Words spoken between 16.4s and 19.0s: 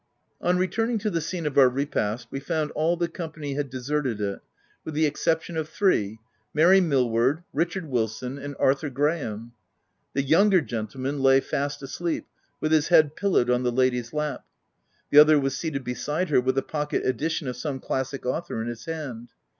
135 her with a pocket edition of some classic author in his